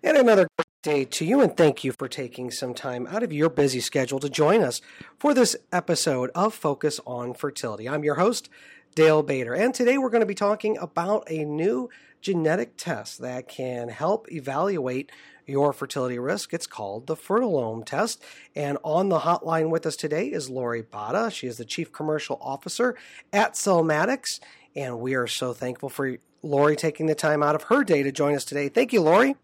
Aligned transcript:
And 0.00 0.16
another 0.16 0.46
day 0.84 1.04
to 1.04 1.24
you, 1.24 1.40
and 1.40 1.56
thank 1.56 1.82
you 1.82 1.90
for 1.90 2.06
taking 2.06 2.52
some 2.52 2.72
time 2.72 3.08
out 3.08 3.24
of 3.24 3.32
your 3.32 3.50
busy 3.50 3.80
schedule 3.80 4.20
to 4.20 4.30
join 4.30 4.62
us 4.62 4.80
for 5.18 5.34
this 5.34 5.56
episode 5.72 6.30
of 6.36 6.54
Focus 6.54 7.00
on 7.04 7.34
Fertility. 7.34 7.88
I'm 7.88 8.04
your 8.04 8.14
host, 8.14 8.48
Dale 8.94 9.24
Bader, 9.24 9.54
and 9.54 9.74
today 9.74 9.98
we're 9.98 10.10
going 10.10 10.20
to 10.20 10.26
be 10.26 10.36
talking 10.36 10.78
about 10.78 11.24
a 11.28 11.44
new 11.44 11.90
genetic 12.20 12.76
test 12.76 13.20
that 13.22 13.48
can 13.48 13.88
help 13.88 14.30
evaluate 14.30 15.10
your 15.46 15.72
fertility 15.72 16.20
risk. 16.20 16.54
It's 16.54 16.68
called 16.68 17.08
the 17.08 17.16
Fertilome 17.16 17.84
test. 17.84 18.22
And 18.54 18.78
on 18.84 19.08
the 19.08 19.20
hotline 19.20 19.68
with 19.68 19.84
us 19.84 19.96
today 19.96 20.26
is 20.26 20.48
Lori 20.48 20.82
Batta. 20.82 21.32
She 21.32 21.48
is 21.48 21.56
the 21.56 21.64
Chief 21.64 21.90
Commercial 21.90 22.38
Officer 22.40 22.94
at 23.32 23.54
Celmatix, 23.54 24.38
and 24.76 25.00
we 25.00 25.14
are 25.14 25.26
so 25.26 25.52
thankful 25.52 25.88
for 25.88 26.18
Lori 26.40 26.76
taking 26.76 27.06
the 27.06 27.16
time 27.16 27.42
out 27.42 27.56
of 27.56 27.64
her 27.64 27.82
day 27.82 28.04
to 28.04 28.12
join 28.12 28.36
us 28.36 28.44
today. 28.44 28.68
Thank 28.68 28.92
you, 28.92 29.00
Lori. 29.00 29.34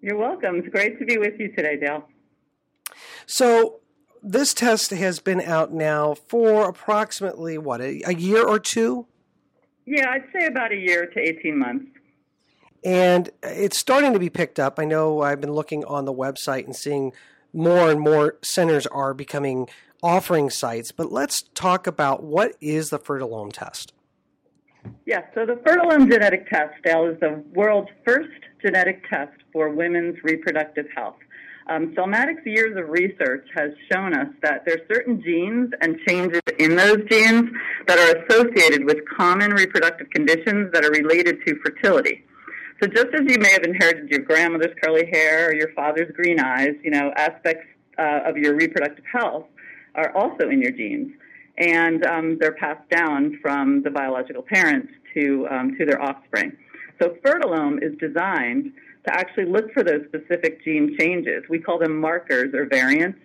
You're 0.00 0.16
welcome. 0.16 0.56
It's 0.56 0.68
great 0.68 0.98
to 1.00 1.04
be 1.04 1.18
with 1.18 1.38
you 1.38 1.52
today, 1.52 1.76
Dale. 1.76 2.08
So, 3.26 3.80
this 4.22 4.54
test 4.54 4.90
has 4.90 5.20
been 5.20 5.40
out 5.40 5.72
now 5.72 6.14
for 6.14 6.68
approximately 6.68 7.58
what 7.58 7.80
a, 7.80 8.02
a, 8.06 8.14
year 8.14 8.46
or 8.46 8.58
two. 8.58 9.06
Yeah, 9.86 10.10
I'd 10.10 10.24
say 10.32 10.46
about 10.46 10.72
a 10.72 10.76
year 10.76 11.06
to 11.06 11.20
eighteen 11.20 11.58
months. 11.58 11.86
And 12.84 13.30
it's 13.42 13.76
starting 13.76 14.12
to 14.12 14.18
be 14.18 14.30
picked 14.30 14.60
up. 14.60 14.78
I 14.78 14.84
know 14.84 15.22
I've 15.22 15.40
been 15.40 15.52
looking 15.52 15.84
on 15.84 16.04
the 16.04 16.12
website 16.12 16.64
and 16.64 16.76
seeing 16.76 17.12
more 17.52 17.90
and 17.90 18.00
more 18.00 18.38
centers 18.42 18.86
are 18.86 19.14
becoming 19.14 19.68
offering 20.02 20.48
sites. 20.48 20.92
But 20.92 21.10
let's 21.10 21.42
talk 21.54 21.88
about 21.88 22.22
what 22.22 22.54
is 22.60 22.90
the 22.90 22.98
Fertilome 23.00 23.52
test. 23.52 23.92
Yes, 25.06 25.24
so 25.34 25.44
the 25.44 25.54
Fertilome 25.54 26.08
genetic 26.10 26.48
test, 26.48 26.74
Dale, 26.84 27.06
is 27.06 27.18
the 27.20 27.42
world's 27.52 27.90
first 28.04 28.30
genetic 28.62 29.08
test 29.08 29.32
for 29.52 29.70
women's 29.70 30.16
reproductive 30.22 30.86
health. 30.94 31.16
Um, 31.68 31.94
years 32.46 32.76
of 32.78 32.88
research 32.88 33.46
has 33.54 33.72
shown 33.92 34.14
us 34.14 34.28
that 34.42 34.64
there 34.64 34.76
are 34.76 34.94
certain 34.94 35.22
genes 35.22 35.70
and 35.82 35.98
changes 36.08 36.40
in 36.58 36.76
those 36.76 36.98
genes 37.10 37.50
that 37.86 37.98
are 37.98 38.24
associated 38.24 38.84
with 38.84 38.98
common 39.16 39.52
reproductive 39.52 40.08
conditions 40.10 40.72
that 40.72 40.84
are 40.84 40.90
related 40.90 41.44
to 41.46 41.56
fertility. 41.62 42.24
So 42.82 42.88
just 42.88 43.08
as 43.12 43.22
you 43.26 43.38
may 43.38 43.50
have 43.50 43.64
inherited 43.64 44.08
your 44.08 44.20
grandmother's 44.20 44.74
curly 44.82 45.10
hair 45.12 45.50
or 45.50 45.54
your 45.54 45.72
father's 45.74 46.10
green 46.14 46.40
eyes, 46.40 46.74
you 46.82 46.90
know, 46.90 47.12
aspects 47.16 47.66
uh, 47.98 48.20
of 48.24 48.38
your 48.38 48.54
reproductive 48.54 49.04
health 49.12 49.46
are 49.94 50.16
also 50.16 50.48
in 50.48 50.62
your 50.62 50.70
genes 50.70 51.12
and 51.58 52.06
um, 52.06 52.38
they're 52.40 52.54
passed 52.54 52.88
down 52.88 53.38
from 53.42 53.82
the 53.82 53.90
biological 53.90 54.42
parents 54.42 54.92
to, 55.14 55.46
um, 55.50 55.76
to 55.76 55.84
their 55.84 56.00
offspring. 56.00 56.56
So 57.02 57.16
Fertilome 57.24 57.82
is 57.82 57.96
designed 57.98 58.72
to 59.08 59.14
actually 59.14 59.46
look 59.46 59.72
for 59.72 59.82
those 59.82 60.02
specific 60.08 60.62
gene 60.64 60.96
changes. 60.98 61.44
We 61.48 61.58
call 61.58 61.78
them 61.78 61.98
markers 61.98 62.54
or 62.54 62.66
variants. 62.66 63.18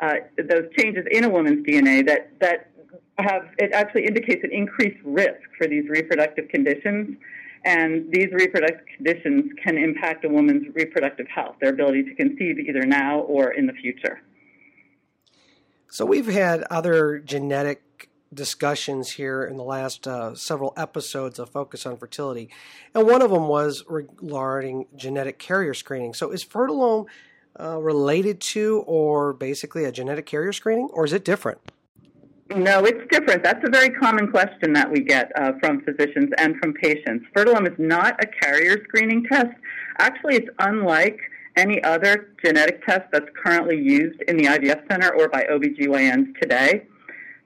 Uh, 0.00 0.14
those 0.36 0.64
changes 0.76 1.04
in 1.10 1.24
a 1.24 1.28
woman's 1.28 1.66
DNA 1.66 2.06
that, 2.06 2.32
that 2.40 2.70
have, 3.18 3.42
it 3.58 3.72
actually 3.72 4.06
indicates 4.06 4.42
an 4.44 4.50
increased 4.52 4.98
risk 5.04 5.42
for 5.56 5.66
these 5.66 5.88
reproductive 5.88 6.48
conditions. 6.48 7.16
And 7.64 8.10
these 8.12 8.28
reproductive 8.32 8.86
conditions 8.96 9.52
can 9.62 9.76
impact 9.76 10.24
a 10.24 10.28
woman's 10.28 10.72
reproductive 10.74 11.26
health, 11.28 11.56
their 11.60 11.70
ability 11.70 12.04
to 12.04 12.14
conceive 12.14 12.58
either 12.58 12.86
now 12.86 13.20
or 13.20 13.50
in 13.52 13.66
the 13.66 13.72
future. 13.72 14.20
So 15.90 16.06
we've 16.06 16.28
had 16.28 16.62
other 16.70 17.18
genetic 17.18 18.07
discussions 18.32 19.12
here 19.12 19.44
in 19.44 19.56
the 19.56 19.62
last 19.62 20.06
uh, 20.06 20.34
several 20.34 20.72
episodes 20.76 21.38
of 21.38 21.50
Focus 21.50 21.86
on 21.86 21.96
Fertility, 21.96 22.48
and 22.94 23.06
one 23.06 23.22
of 23.22 23.30
them 23.30 23.48
was 23.48 23.84
regarding 23.88 24.86
genetic 24.96 25.38
carrier 25.38 25.74
screening. 25.74 26.14
So 26.14 26.30
is 26.30 26.44
Fertilome 26.44 27.06
uh, 27.58 27.78
related 27.78 28.40
to, 28.40 28.84
or 28.86 29.32
basically 29.32 29.84
a 29.84 29.92
genetic 29.92 30.26
carrier 30.26 30.52
screening, 30.52 30.88
or 30.92 31.04
is 31.04 31.12
it 31.12 31.24
different? 31.24 31.58
No, 32.54 32.84
it's 32.84 33.06
different. 33.10 33.42
That's 33.42 33.62
a 33.66 33.70
very 33.70 33.90
common 33.90 34.30
question 34.30 34.72
that 34.72 34.90
we 34.90 35.00
get 35.00 35.30
uh, 35.36 35.52
from 35.60 35.82
physicians 35.82 36.30
and 36.38 36.56
from 36.56 36.72
patients. 36.72 37.26
Fertilome 37.36 37.70
is 37.70 37.78
not 37.78 38.22
a 38.22 38.26
carrier 38.26 38.82
screening 38.84 39.24
test. 39.24 39.54
Actually, 39.98 40.36
it's 40.36 40.48
unlike 40.58 41.18
any 41.56 41.82
other 41.82 42.30
genetic 42.42 42.86
test 42.86 43.02
that's 43.12 43.28
currently 43.44 43.76
used 43.76 44.22
in 44.28 44.36
the 44.36 44.44
IVF 44.44 44.88
center 44.90 45.14
or 45.14 45.28
by 45.28 45.44
OBGYNs 45.50 46.40
today. 46.40 46.86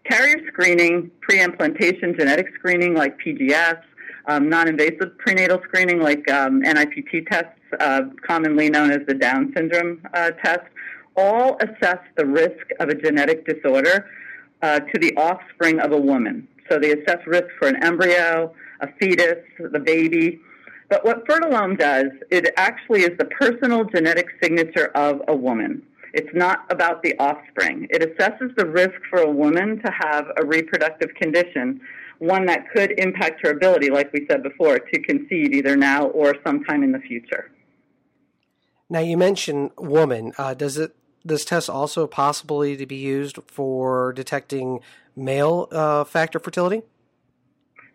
Carrier 0.05 0.37
screening, 0.49 1.11
pre-implantation 1.21 2.15
genetic 2.19 2.49
screening 2.59 2.95
like 2.95 3.19
PGS, 3.21 3.81
um, 4.27 4.49
non-invasive 4.49 5.17
prenatal 5.19 5.61
screening 5.65 6.01
like 6.01 6.29
um, 6.31 6.61
NIPT 6.63 7.27
tests, 7.31 7.59
uh, 7.81 8.03
commonly 8.27 8.69
known 8.69 8.91
as 8.91 9.01
the 9.07 9.15
Down 9.15 9.53
syndrome 9.57 10.01
uh, 10.15 10.31
test, 10.45 10.67
all 11.17 11.57
assess 11.61 11.99
the 12.17 12.27
risk 12.27 12.67
of 12.81 12.89
a 12.89 12.95
genetic 12.95 13.47
disorder 13.47 14.09
uh, 14.63 14.81
to 14.81 14.99
the 14.99 15.15
offspring 15.17 15.81
of 15.81 15.93
a 15.93 16.01
woman. 16.01 16.49
So 16.69 16.79
they 16.79 16.93
assess 16.93 17.19
risk 17.27 17.47
for 17.59 17.69
an 17.69 17.83
embryo, 17.83 18.55
a 18.81 18.89
fetus, 18.99 19.39
the 19.59 19.79
baby, 19.79 20.41
but 20.93 21.07
what 21.07 21.27
Fertilome 21.27 21.79
does, 21.79 22.09
it 22.31 22.53
actually 22.59 23.01
is 23.01 23.17
the 23.19 23.25
personal 23.25 23.85
genetic 23.85 24.27
signature 24.43 24.91
of 24.95 25.23
a 25.27 25.35
woman. 25.35 25.83
It's 26.13 26.35
not 26.35 26.71
about 26.71 27.03
the 27.03 27.19
offspring. 27.19 27.87
It 27.91 28.03
assesses 28.03 28.55
the 28.57 28.67
risk 28.67 29.01
for 29.09 29.21
a 29.21 29.31
woman 29.31 29.81
to 29.83 29.91
have 29.91 30.27
a 30.37 30.45
reproductive 30.45 31.15
condition, 31.15 31.81
one 32.19 32.47
that 32.47 32.71
could 32.75 32.93
impact 32.99 33.41
her 33.47 33.51
ability, 33.51 33.91
like 33.91 34.13
we 34.13 34.27
said 34.31 34.43
before, 34.43 34.79
to 34.79 35.03
conceive 35.03 35.53
either 35.53 35.77
now 35.77 36.07
or 36.09 36.35
sometime 36.45 36.83
in 36.83 36.93
the 36.93 36.99
future. 36.99 37.51
Now, 38.91 39.01
you 39.01 39.17
mentioned 39.17 39.71
woman. 39.79 40.33
Uh, 40.37 40.53
does 40.55 40.77
it 40.77 40.95
this 41.25 41.45
test 41.45 41.71
also 41.71 42.07
possibly 42.07 42.77
to 42.77 42.85
be 42.85 42.97
used 42.97 43.39
for 43.47 44.13
detecting 44.13 44.81
male 45.17 45.69
uh, 45.71 46.05
factor 46.05 46.39
fertility? 46.39 46.83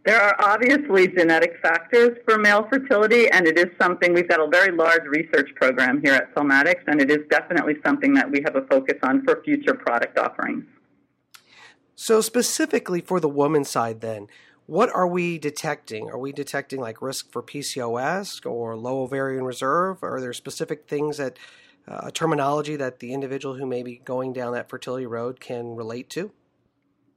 There 0.07 0.21
are 0.21 0.37
obviously 0.39 1.09
genetic 1.09 1.57
factors 1.61 2.17
for 2.23 2.37
male 2.37 2.65
fertility, 2.69 3.29
and 3.29 3.45
it 3.45 3.59
is 3.59 3.65
something 3.77 4.13
we've 4.13 4.29
got 4.29 4.39
a 4.39 4.47
very 4.47 4.73
large 4.73 5.03
research 5.03 5.49
program 5.55 5.99
here 6.01 6.13
at 6.13 6.33
Celmatix, 6.33 6.75
and 6.87 7.01
it 7.01 7.11
is 7.11 7.27
definitely 7.29 7.73
something 7.85 8.13
that 8.13 8.31
we 8.31 8.41
have 8.45 8.55
a 8.55 8.61
focus 8.67 8.97
on 9.03 9.25
for 9.25 9.43
future 9.43 9.73
product 9.73 10.17
offerings. 10.17 10.63
So, 11.97 12.21
specifically 12.21 13.01
for 13.01 13.19
the 13.19 13.27
woman 13.27 13.65
side, 13.65 13.99
then, 13.99 14.27
what 14.65 14.89
are 14.95 15.07
we 15.07 15.37
detecting? 15.37 16.09
Are 16.09 16.17
we 16.17 16.31
detecting 16.31 16.79
like 16.79 17.01
risk 17.01 17.29
for 17.29 17.43
PCOS 17.43 18.45
or 18.49 18.77
low 18.77 19.01
ovarian 19.01 19.43
reserve? 19.43 20.01
Are 20.03 20.21
there 20.21 20.31
specific 20.31 20.87
things 20.87 21.17
that 21.17 21.37
uh, 21.85 22.11
terminology 22.11 22.77
that 22.77 22.99
the 22.99 23.11
individual 23.11 23.55
who 23.55 23.65
may 23.65 23.83
be 23.83 23.97
going 24.05 24.31
down 24.31 24.53
that 24.53 24.69
fertility 24.69 25.05
road 25.05 25.41
can 25.41 25.75
relate 25.75 26.09
to? 26.11 26.31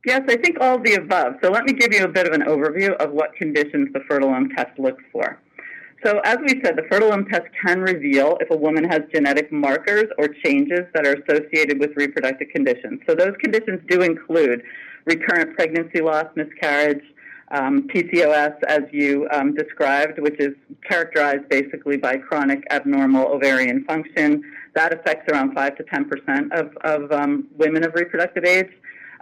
Yes, 0.05 0.23
I 0.29 0.37
think 0.37 0.59
all 0.61 0.79
the 0.79 0.95
above. 0.95 1.35
So 1.43 1.51
let 1.51 1.65
me 1.65 1.75
give 1.75 1.93
you 1.93 2.05
a 2.05 2.09
bit 2.09 2.27
of 2.27 2.33
an 2.33 2.43
overview 2.43 2.95
of 2.97 3.11
what 3.11 3.35
conditions 3.35 3.93
the 3.93 4.01
Fertilome 4.01 4.55
test 4.57 4.79
looks 4.79 5.03
for. 5.13 5.39
So 6.05 6.21
as 6.25 6.39
we 6.41 6.61
said, 6.65 6.77
the 6.77 6.87
Fertilome 6.91 7.29
test 7.29 7.47
can 7.63 7.81
reveal 7.81 8.39
if 8.41 8.51
a 8.51 8.57
woman 8.57 8.85
has 8.85 9.03
genetic 9.13 9.53
markers 9.53 10.07
or 10.17 10.29
changes 10.29 10.87
that 10.95 11.07
are 11.07 11.15
associated 11.15 11.79
with 11.79 11.91
reproductive 11.97 12.49
conditions. 12.49 13.01
So 13.07 13.15
those 13.15 13.35
conditions 13.39 13.81
do 13.89 14.01
include 14.01 14.63
recurrent 15.05 15.55
pregnancy 15.55 16.01
loss, 16.01 16.25
miscarriage, 16.35 17.03
um, 17.51 17.89
PCOS, 17.89 18.55
as 18.69 18.83
you 18.93 19.29
um, 19.33 19.55
described, 19.55 20.19
which 20.21 20.39
is 20.39 20.55
characterized 20.89 21.49
basically 21.51 21.99
by 21.99 22.17
chronic 22.17 22.65
abnormal 22.71 23.27
ovarian 23.27 23.85
function. 23.85 24.43
That 24.75 24.95
affects 24.95 25.31
around 25.31 25.53
5 25.53 25.77
to 25.77 25.83
10 25.83 26.09
percent 26.09 26.53
of, 26.53 26.75
of 26.85 27.13
um, 27.13 27.49
women 27.59 27.85
of 27.85 27.95
reproductive 27.95 28.45
age. 28.45 28.71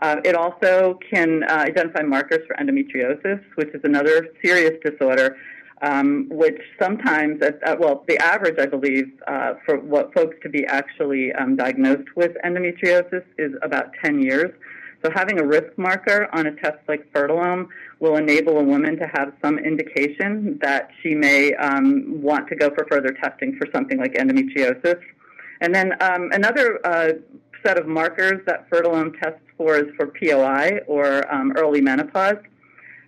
Uh, 0.00 0.16
it 0.24 0.34
also 0.34 0.98
can 1.10 1.42
uh, 1.44 1.54
identify 1.54 2.02
markers 2.02 2.46
for 2.46 2.54
endometriosis, 2.56 3.42
which 3.56 3.68
is 3.74 3.80
another 3.82 4.28
serious 4.44 4.78
disorder, 4.84 5.36
um, 5.82 6.28
which 6.30 6.60
sometimes, 6.80 7.42
at, 7.42 7.60
at, 7.62 7.78
well, 7.80 8.04
the 8.06 8.16
average, 8.18 8.58
I 8.58 8.66
believe, 8.66 9.06
uh, 9.26 9.54
for 9.64 9.78
what 9.78 10.14
folks 10.14 10.36
to 10.42 10.48
be 10.48 10.64
actually 10.66 11.32
um, 11.32 11.56
diagnosed 11.56 12.08
with 12.16 12.32
endometriosis 12.44 13.24
is 13.38 13.52
about 13.62 13.92
10 14.04 14.22
years. 14.22 14.52
So 15.04 15.10
having 15.14 15.38
a 15.38 15.44
risk 15.44 15.76
marker 15.76 16.28
on 16.32 16.46
a 16.46 16.54
test 16.56 16.78
like 16.88 17.10
Fertilome 17.12 17.68
will 18.00 18.16
enable 18.16 18.58
a 18.58 18.64
woman 18.64 18.96
to 18.98 19.06
have 19.06 19.32
some 19.42 19.58
indication 19.58 20.58
that 20.60 20.90
she 21.02 21.14
may 21.14 21.54
um, 21.54 22.20
want 22.20 22.48
to 22.48 22.56
go 22.56 22.70
for 22.70 22.84
further 22.90 23.12
testing 23.22 23.56
for 23.56 23.68
something 23.72 23.98
like 23.98 24.14
endometriosis. 24.14 25.00
And 25.60 25.74
then 25.74 25.92
um, 26.02 26.30
another 26.32 26.84
uh, 26.84 27.12
set 27.64 27.78
of 27.78 27.86
markers 27.86 28.40
that 28.46 28.68
Fertilome 28.70 29.18
tests 29.20 29.40
for 29.56 29.76
is 29.76 29.86
for 29.96 30.06
POI 30.06 30.80
or 30.86 31.32
um, 31.32 31.52
early 31.56 31.80
menopause. 31.80 32.38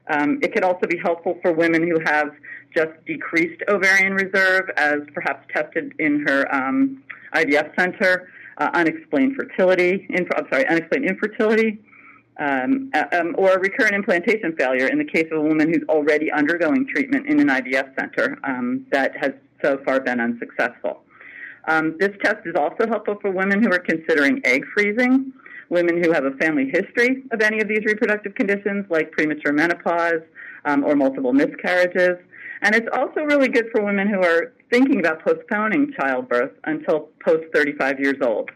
Um, 0.08 0.40
it 0.42 0.52
can 0.52 0.64
also 0.64 0.86
be 0.86 0.98
helpful 0.98 1.38
for 1.42 1.52
women 1.52 1.82
who 1.82 2.00
have 2.04 2.30
just 2.74 2.92
decreased 3.06 3.62
ovarian 3.68 4.14
reserve, 4.14 4.70
as 4.76 5.00
perhaps 5.14 5.46
tested 5.52 5.92
in 5.98 6.24
her 6.26 6.52
um, 6.54 7.02
IVF 7.34 7.74
center, 7.78 8.28
uh, 8.58 8.70
unexplained 8.74 9.36
fertility, 9.36 10.06
inf- 10.10 10.28
I'm 10.36 10.46
sorry, 10.50 10.66
unexplained 10.66 11.04
infertility, 11.06 11.78
um, 12.38 12.90
um, 13.12 13.34
or 13.38 13.58
recurrent 13.58 13.94
implantation 13.94 14.54
failure 14.56 14.86
in 14.86 14.98
the 14.98 15.04
case 15.04 15.26
of 15.30 15.38
a 15.38 15.42
woman 15.42 15.68
who's 15.68 15.84
already 15.88 16.30
undergoing 16.32 16.86
treatment 16.86 17.26
in 17.26 17.38
an 17.40 17.48
IVF 17.48 17.94
center 17.98 18.38
um, 18.44 18.86
that 18.90 19.16
has 19.16 19.32
so 19.62 19.78
far 19.84 20.00
been 20.00 20.20
unsuccessful. 20.20 21.02
Um, 21.66 21.96
this 21.98 22.10
test 22.22 22.46
is 22.46 22.54
also 22.56 22.86
helpful 22.88 23.16
for 23.20 23.30
women 23.30 23.62
who 23.62 23.70
are 23.72 23.78
considering 23.78 24.40
egg 24.44 24.64
freezing, 24.74 25.32
women 25.68 26.02
who 26.02 26.12
have 26.12 26.24
a 26.24 26.32
family 26.32 26.70
history 26.70 27.22
of 27.30 27.40
any 27.40 27.60
of 27.60 27.68
these 27.68 27.84
reproductive 27.84 28.34
conditions, 28.34 28.86
like 28.90 29.12
premature 29.12 29.52
menopause 29.52 30.22
um, 30.64 30.84
or 30.84 30.94
multiple 30.96 31.32
miscarriages. 31.32 32.16
And 32.62 32.74
it's 32.74 32.88
also 32.92 33.20
really 33.22 33.48
good 33.48 33.66
for 33.72 33.84
women 33.84 34.08
who 34.08 34.22
are 34.22 34.52
thinking 34.70 35.00
about 35.00 35.24
postponing 35.24 35.92
childbirth 35.98 36.52
until 36.64 37.08
post 37.24 37.44
35 37.54 38.00
years 38.00 38.16
old. 38.22 38.50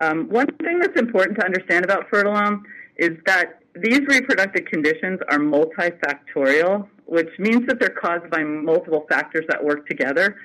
Um, 0.00 0.28
one 0.28 0.46
thing 0.62 0.80
that's 0.80 0.98
important 0.98 1.38
to 1.38 1.44
understand 1.44 1.84
about 1.84 2.10
Fertilome 2.10 2.62
is 2.96 3.10
that 3.26 3.60
these 3.74 4.00
reproductive 4.00 4.64
conditions 4.66 5.20
are 5.28 5.38
multifactorial, 5.38 6.86
which 7.06 7.30
means 7.38 7.66
that 7.66 7.78
they're 7.80 7.90
caused 7.90 8.30
by 8.30 8.42
multiple 8.42 9.06
factors 9.08 9.44
that 9.48 9.62
work 9.62 9.86
together 9.88 10.36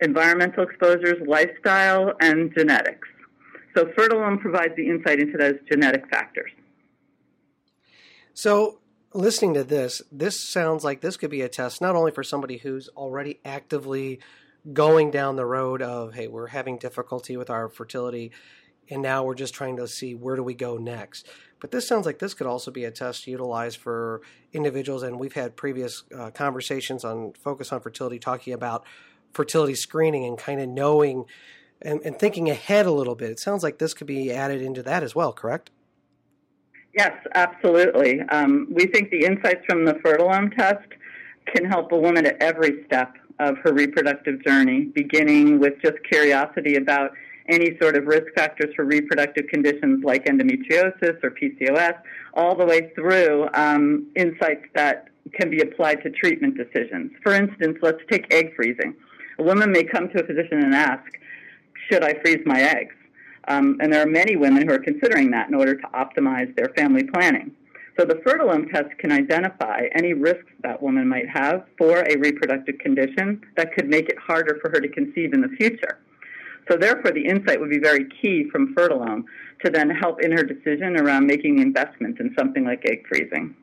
environmental 0.00 0.64
exposures, 0.64 1.16
lifestyle, 1.26 2.12
and 2.20 2.52
genetics. 2.56 3.08
So 3.76 3.86
Fertilome 3.86 4.40
provides 4.40 4.74
the 4.76 4.88
insight 4.88 5.20
into 5.20 5.38
those 5.38 5.56
genetic 5.70 6.08
factors. 6.10 6.50
So, 8.34 8.80
listening 9.12 9.54
to 9.54 9.64
this, 9.64 10.02
this 10.10 10.40
sounds 10.40 10.84
like 10.84 11.00
this 11.00 11.16
could 11.16 11.30
be 11.30 11.42
a 11.42 11.48
test 11.48 11.80
not 11.80 11.96
only 11.96 12.12
for 12.12 12.22
somebody 12.22 12.58
who's 12.58 12.88
already 12.90 13.40
actively 13.44 14.20
going 14.72 15.10
down 15.10 15.36
the 15.36 15.46
road 15.46 15.82
of, 15.82 16.14
hey, 16.14 16.28
we're 16.28 16.48
having 16.48 16.78
difficulty 16.78 17.36
with 17.36 17.50
our 17.50 17.68
fertility, 17.68 18.32
and 18.88 19.02
now 19.02 19.24
we're 19.24 19.34
just 19.34 19.54
trying 19.54 19.76
to 19.76 19.86
see 19.88 20.14
where 20.14 20.36
do 20.36 20.42
we 20.42 20.54
go 20.54 20.76
next. 20.76 21.28
But 21.60 21.70
this 21.70 21.86
sounds 21.86 22.06
like 22.06 22.18
this 22.18 22.34
could 22.34 22.46
also 22.46 22.70
be 22.70 22.84
a 22.84 22.90
test 22.90 23.26
utilized 23.26 23.78
for 23.78 24.22
individuals, 24.52 25.02
and 25.02 25.18
we've 25.18 25.34
had 25.34 25.56
previous 25.56 26.04
uh, 26.16 26.30
conversations 26.30 27.04
on 27.04 27.32
Focus 27.34 27.72
on 27.72 27.80
Fertility 27.80 28.18
talking 28.18 28.52
about 28.52 28.84
fertility 29.32 29.74
screening 29.74 30.24
and 30.24 30.38
kind 30.38 30.60
of 30.60 30.68
knowing 30.68 31.24
and, 31.82 32.00
and 32.04 32.18
thinking 32.18 32.50
ahead 32.50 32.86
a 32.86 32.90
little 32.90 33.14
bit. 33.14 33.30
It 33.30 33.40
sounds 33.40 33.62
like 33.62 33.78
this 33.78 33.94
could 33.94 34.06
be 34.06 34.32
added 34.32 34.60
into 34.62 34.82
that 34.82 35.02
as 35.02 35.14
well, 35.14 35.32
correct? 35.32 35.70
Yes, 36.96 37.12
absolutely. 37.34 38.20
Um, 38.30 38.66
we 38.70 38.86
think 38.86 39.10
the 39.10 39.24
insights 39.24 39.64
from 39.68 39.84
the 39.84 39.94
Fertilome 39.94 40.54
test 40.56 40.86
can 41.46 41.64
help 41.64 41.92
a 41.92 41.98
woman 41.98 42.26
at 42.26 42.36
every 42.42 42.84
step 42.86 43.14
of 43.38 43.56
her 43.58 43.72
reproductive 43.72 44.44
journey, 44.44 44.84
beginning 44.94 45.58
with 45.58 45.74
just 45.82 45.96
curiosity 46.10 46.76
about 46.76 47.12
any 47.48 47.76
sort 47.80 47.96
of 47.96 48.06
risk 48.06 48.26
factors 48.34 48.72
for 48.76 48.84
reproductive 48.84 49.46
conditions 49.48 50.04
like 50.04 50.26
endometriosis 50.26 51.22
or 51.22 51.30
PCOS, 51.30 51.96
all 52.34 52.54
the 52.54 52.64
way 52.64 52.92
through 52.94 53.48
um, 53.54 54.06
insights 54.14 54.64
that 54.74 55.08
can 55.32 55.50
be 55.50 55.60
applied 55.60 56.02
to 56.02 56.10
treatment 56.10 56.56
decisions. 56.56 57.12
For 57.22 57.32
instance, 57.32 57.78
let's 57.82 58.00
take 58.10 58.32
egg 58.32 58.54
freezing. 58.54 58.94
A 59.40 59.42
woman 59.42 59.72
may 59.72 59.84
come 59.84 60.10
to 60.10 60.22
a 60.22 60.26
physician 60.26 60.62
and 60.62 60.74
ask, 60.74 61.10
should 61.88 62.04
I 62.04 62.12
freeze 62.20 62.42
my 62.44 62.60
eggs? 62.60 62.94
Um, 63.48 63.78
and 63.80 63.90
there 63.90 64.02
are 64.02 64.06
many 64.06 64.36
women 64.36 64.68
who 64.68 64.74
are 64.74 64.78
considering 64.78 65.30
that 65.30 65.48
in 65.48 65.54
order 65.54 65.74
to 65.76 65.86
optimize 65.94 66.54
their 66.56 66.68
family 66.76 67.04
planning. 67.04 67.50
So 67.98 68.04
the 68.04 68.16
Fertilome 68.16 68.70
test 68.70 68.90
can 68.98 69.10
identify 69.10 69.86
any 69.94 70.12
risks 70.12 70.52
that 70.62 70.82
woman 70.82 71.08
might 71.08 71.26
have 71.30 71.64
for 71.78 72.00
a 72.00 72.18
reproductive 72.18 72.78
condition 72.80 73.40
that 73.56 73.72
could 73.72 73.88
make 73.88 74.10
it 74.10 74.18
harder 74.18 74.58
for 74.60 74.70
her 74.72 74.80
to 74.80 74.88
conceive 74.88 75.32
in 75.32 75.40
the 75.40 75.56
future. 75.56 76.00
So 76.70 76.76
therefore, 76.76 77.12
the 77.12 77.24
insight 77.24 77.60
would 77.60 77.70
be 77.70 77.80
very 77.80 78.08
key 78.20 78.44
from 78.52 78.74
Fertilome 78.74 79.24
to 79.64 79.70
then 79.70 79.88
help 79.88 80.20
in 80.20 80.32
her 80.32 80.42
decision 80.42 81.00
around 81.00 81.26
making 81.26 81.56
the 81.56 81.62
investment 81.62 82.20
in 82.20 82.34
something 82.38 82.66
like 82.66 82.84
egg 82.84 83.06
freezing. 83.08 83.56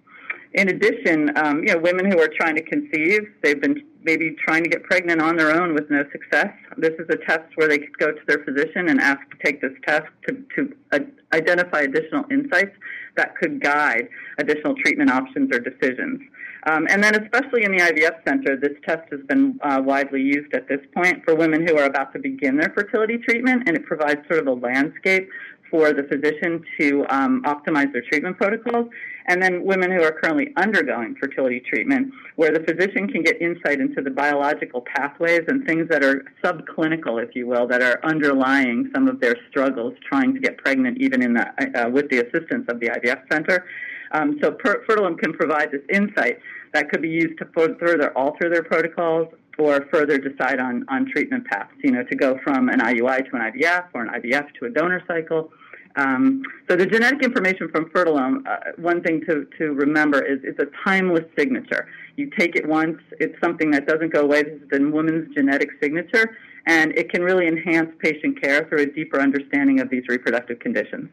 In 0.53 0.69
addition, 0.69 1.37
um, 1.37 1.59
you 1.59 1.73
know, 1.73 1.79
women 1.79 2.09
who 2.09 2.19
are 2.19 2.29
trying 2.39 2.55
to 2.55 2.63
conceive, 2.63 3.21
they've 3.43 3.61
been 3.61 3.83
maybe 4.03 4.35
trying 4.47 4.63
to 4.63 4.69
get 4.69 4.83
pregnant 4.83 5.21
on 5.21 5.35
their 5.35 5.51
own 5.61 5.73
with 5.73 5.89
no 5.89 6.03
success. 6.11 6.51
This 6.77 6.93
is 6.97 7.07
a 7.09 7.17
test 7.17 7.43
where 7.55 7.67
they 7.67 7.77
could 7.77 7.97
go 7.97 8.11
to 8.11 8.21
their 8.27 8.43
physician 8.45 8.89
and 8.89 9.01
ask 9.01 9.19
to 9.31 9.37
take 9.43 9.61
this 9.61 9.73
test 9.85 10.07
to, 10.27 10.43
to 10.55 10.75
uh, 10.93 10.99
identify 11.33 11.81
additional 11.81 12.23
insights 12.31 12.75
that 13.17 13.35
could 13.35 13.61
guide 13.61 14.07
additional 14.37 14.75
treatment 14.75 15.11
options 15.11 15.53
or 15.53 15.59
decisions. 15.59 16.21
Um, 16.67 16.87
and 16.89 17.03
then, 17.03 17.15
especially 17.15 17.63
in 17.63 17.71
the 17.71 17.79
IVF 17.79 18.23
center, 18.27 18.57
this 18.57 18.73
test 18.85 19.03
has 19.11 19.21
been 19.27 19.59
uh, 19.61 19.81
widely 19.83 20.21
used 20.21 20.53
at 20.53 20.67
this 20.67 20.81
point 20.93 21.23
for 21.23 21.35
women 21.35 21.65
who 21.65 21.77
are 21.77 21.85
about 21.85 22.13
to 22.13 22.19
begin 22.19 22.57
their 22.57 22.71
fertility 22.73 23.17
treatment, 23.17 23.63
and 23.67 23.77
it 23.77 23.85
provides 23.85 24.19
sort 24.27 24.39
of 24.39 24.47
a 24.47 24.53
landscape 24.53 25.29
for 25.69 25.93
the 25.93 26.03
physician 26.03 26.63
to 26.79 27.05
um, 27.09 27.41
optimize 27.43 27.91
their 27.93 28.03
treatment 28.09 28.37
protocols, 28.37 28.89
and 29.27 29.41
then 29.41 29.63
women 29.63 29.91
who 29.91 30.01
are 30.01 30.11
currently 30.11 30.53
undergoing 30.55 31.15
fertility 31.19 31.59
treatment, 31.59 32.13
where 32.35 32.51
the 32.51 32.61
physician 32.61 33.07
can 33.07 33.23
get 33.23 33.41
insight 33.41 33.79
into 33.79 34.01
the 34.01 34.09
biological 34.09 34.81
pathways 34.95 35.41
and 35.47 35.65
things 35.65 35.87
that 35.89 36.03
are 36.03 36.23
subclinical, 36.43 37.21
if 37.21 37.35
you 37.35 37.47
will, 37.47 37.67
that 37.67 37.81
are 37.81 37.99
underlying 38.03 38.89
some 38.93 39.07
of 39.07 39.19
their 39.19 39.35
struggles 39.49 39.93
trying 40.07 40.33
to 40.33 40.39
get 40.39 40.57
pregnant, 40.57 40.97
even 40.99 41.21
in 41.21 41.33
the, 41.33 41.45
uh, 41.79 41.89
with 41.89 42.09
the 42.09 42.19
assistance 42.19 42.65
of 42.69 42.79
the 42.79 42.87
IVF 42.87 43.21
center. 43.31 43.65
Um, 44.11 44.39
so 44.41 44.51
per- 44.51 44.85
Fertilome 44.85 45.19
can 45.19 45.33
provide 45.33 45.71
this 45.71 45.81
insight 45.91 46.39
that 46.73 46.89
could 46.89 47.01
be 47.01 47.09
used 47.09 47.37
to 47.39 47.47
further 47.53 48.17
alter 48.17 48.49
their 48.49 48.63
protocols 48.63 49.27
or 49.57 49.85
further 49.91 50.17
decide 50.17 50.59
on, 50.59 50.85
on 50.89 51.05
treatment 51.05 51.45
paths, 51.45 51.71
you 51.83 51.91
know, 51.91 52.03
to 52.03 52.15
go 52.15 52.39
from 52.43 52.69
an 52.69 52.79
IUI 52.79 53.29
to 53.29 53.35
an 53.35 53.51
IVF 53.51 53.85
or 53.93 54.03
an 54.03 54.09
IVF 54.09 54.53
to 54.59 54.65
a 54.65 54.69
donor 54.69 55.03
cycle. 55.07 55.51
Um, 55.95 56.43
so 56.69 56.75
the 56.75 56.85
genetic 56.85 57.23
information 57.23 57.69
from 57.69 57.89
Fertilome, 57.89 58.47
uh, 58.47 58.71
one 58.77 59.01
thing 59.01 59.21
to, 59.27 59.47
to 59.57 59.73
remember 59.73 60.21
is 60.21 60.39
it's 60.43 60.59
a 60.59 60.67
timeless 60.85 61.25
signature. 61.37 61.87
You 62.17 62.29
take 62.37 62.55
it 62.55 62.67
once, 62.67 62.99
it's 63.19 63.39
something 63.41 63.71
that 63.71 63.87
doesn't 63.87 64.13
go 64.13 64.21
away. 64.21 64.43
This 64.43 64.61
is 64.61 64.69
the 64.69 64.91
woman's 64.91 65.33
genetic 65.33 65.69
signature, 65.81 66.37
and 66.67 66.95
it 66.95 67.09
can 67.11 67.23
really 67.23 67.47
enhance 67.47 67.89
patient 67.99 68.39
care 68.39 68.65
through 68.65 68.81
a 68.81 68.85
deeper 68.85 69.19
understanding 69.19 69.79
of 69.79 69.89
these 69.89 70.03
reproductive 70.07 70.59
conditions. 70.59 71.09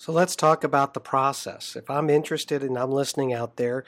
So 0.00 0.12
let's 0.12 0.34
talk 0.34 0.64
about 0.64 0.94
the 0.94 1.00
process. 1.00 1.76
If 1.76 1.90
I'm 1.90 2.08
interested 2.08 2.62
and 2.62 2.78
I'm 2.78 2.90
listening 2.90 3.34
out 3.34 3.56
there, 3.56 3.84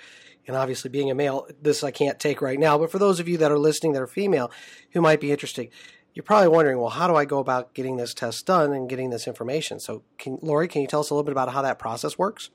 and 0.46 0.54
obviously 0.54 0.90
being 0.90 1.10
a 1.10 1.14
male, 1.14 1.48
this 1.62 1.82
I 1.82 1.90
can't 1.90 2.20
take 2.20 2.42
right 2.42 2.58
now, 2.58 2.76
but 2.76 2.90
for 2.90 2.98
those 2.98 3.18
of 3.18 3.28
you 3.28 3.38
that 3.38 3.50
are 3.50 3.58
listening 3.58 3.94
that 3.94 4.02
are 4.02 4.06
female 4.06 4.50
who 4.90 5.00
might 5.00 5.22
be 5.22 5.32
interested, 5.32 5.70
you're 6.12 6.22
probably 6.22 6.48
wondering, 6.48 6.76
well, 6.76 6.90
how 6.90 7.08
do 7.08 7.16
I 7.16 7.24
go 7.24 7.38
about 7.38 7.72
getting 7.72 7.96
this 7.96 8.12
test 8.12 8.44
done 8.44 8.74
and 8.74 8.90
getting 8.90 9.08
this 9.08 9.26
information? 9.26 9.80
So, 9.80 10.02
can, 10.18 10.38
Lori, 10.42 10.68
can 10.68 10.82
you 10.82 10.86
tell 10.86 11.00
us 11.00 11.08
a 11.08 11.14
little 11.14 11.24
bit 11.24 11.32
about 11.32 11.50
how 11.50 11.62
that 11.62 11.78
process 11.78 12.18
works? 12.18 12.50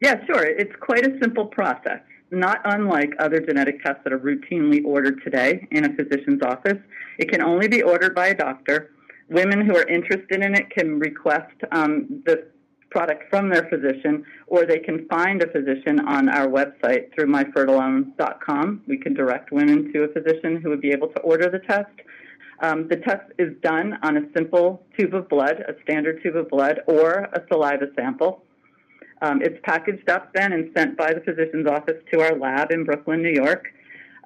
Yeah, 0.00 0.24
sure. 0.24 0.44
It's 0.44 0.76
quite 0.78 1.04
a 1.04 1.18
simple 1.20 1.46
process, 1.46 1.98
not 2.30 2.60
unlike 2.64 3.10
other 3.18 3.40
genetic 3.40 3.82
tests 3.82 4.02
that 4.04 4.12
are 4.12 4.20
routinely 4.20 4.84
ordered 4.84 5.20
today 5.24 5.66
in 5.72 5.84
a 5.84 5.92
physician's 5.96 6.42
office. 6.42 6.78
It 7.18 7.28
can 7.28 7.42
only 7.42 7.66
be 7.66 7.82
ordered 7.82 8.14
by 8.14 8.28
a 8.28 8.34
doctor 8.36 8.91
women 9.32 9.64
who 9.66 9.76
are 9.76 9.86
interested 9.88 10.42
in 10.42 10.54
it 10.54 10.70
can 10.70 10.98
request 10.98 11.54
um, 11.72 12.22
the 12.26 12.46
product 12.90 13.24
from 13.30 13.48
their 13.48 13.68
physician, 13.68 14.24
or 14.46 14.66
they 14.66 14.78
can 14.78 15.06
find 15.08 15.42
a 15.42 15.48
physician 15.48 15.98
on 16.00 16.28
our 16.28 16.46
website 16.46 17.12
through 17.14 17.26
myfertilome.com. 17.26 18.82
We 18.86 18.98
can 18.98 19.14
direct 19.14 19.50
women 19.50 19.92
to 19.92 20.04
a 20.04 20.08
physician 20.08 20.60
who 20.62 20.68
would 20.68 20.82
be 20.82 20.92
able 20.92 21.08
to 21.08 21.20
order 21.20 21.48
the 21.50 21.60
test. 21.60 21.90
Um, 22.60 22.86
the 22.88 22.96
test 22.96 23.32
is 23.38 23.56
done 23.62 23.98
on 24.02 24.18
a 24.18 24.20
simple 24.36 24.84
tube 24.96 25.14
of 25.14 25.28
blood, 25.28 25.64
a 25.66 25.74
standard 25.82 26.22
tube 26.22 26.36
of 26.36 26.48
blood, 26.48 26.80
or 26.86 27.28
a 27.32 27.42
saliva 27.50 27.86
sample. 27.96 28.44
Um, 29.22 29.40
it's 29.40 29.58
packaged 29.62 30.08
up 30.08 30.32
then 30.34 30.52
and 30.52 30.70
sent 30.76 30.96
by 30.96 31.12
the 31.14 31.20
physician's 31.20 31.66
office 31.66 32.00
to 32.12 32.20
our 32.20 32.36
lab 32.36 32.70
in 32.70 32.84
Brooklyn, 32.84 33.22
New 33.22 33.32
York. 33.32 33.66